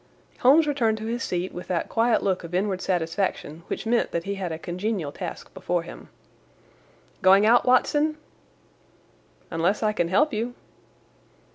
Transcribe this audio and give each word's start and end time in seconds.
Holmes 0.39 0.65
returned 0.65 0.97
to 0.97 1.05
his 1.05 1.21
seat 1.23 1.53
with 1.53 1.67
that 1.67 1.87
quiet 1.87 2.23
look 2.23 2.43
of 2.43 2.55
inward 2.55 2.81
satisfaction 2.81 3.61
which 3.67 3.85
meant 3.85 4.09
that 4.09 4.23
he 4.23 4.33
had 4.33 4.51
a 4.51 4.57
congenial 4.57 5.11
task 5.11 5.53
before 5.53 5.83
him. 5.83 6.09
"Going 7.21 7.45
out, 7.45 7.65
Watson?" 7.67 8.17
"Unless 9.51 9.83
I 9.83 9.93
can 9.93 10.07
help 10.07 10.33
you." 10.33 10.55